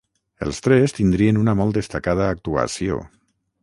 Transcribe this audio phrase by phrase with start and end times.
[0.45, 3.03] Els tres tindrien una molt destacada actuació.